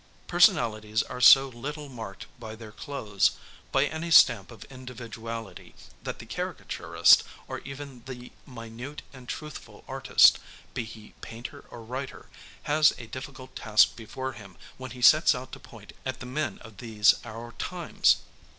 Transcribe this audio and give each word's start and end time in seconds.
Personalities 0.25 1.03
are 1.03 1.21
so 1.21 1.47
little 1.47 1.87
marked 1.87 2.25
by 2.39 2.55
their 2.55 2.71
clothes, 2.71 3.33
by 3.71 3.85
any 3.85 4.09
stamp 4.09 4.49
of 4.49 4.65
individuality, 4.71 5.75
that 6.01 6.17
the 6.17 6.25
caricaturist, 6.25 7.21
or 7.47 7.59
even 7.59 8.03
the 8.07 8.31
minute 8.47 9.03
and 9.13 9.29
truthful 9.29 9.83
artist, 9.87 10.39
be 10.73 10.85
he 10.85 11.13
painter 11.21 11.65
or 11.69 11.83
writer, 11.83 12.25
has 12.63 12.93
a 12.97 13.05
difficult 13.05 13.55
task 13.55 13.95
before 13.95 14.33
him 14.33 14.57
when 14.77 14.89
he 14.89 15.03
sets 15.03 15.35
out 15.35 15.51
to 15.51 15.59
point 15.59 15.93
at 16.03 16.19
the 16.19 16.25
men 16.25 16.57
of 16.63 16.77
these 16.77 17.13
our 17.23 17.51
times. 17.59 18.17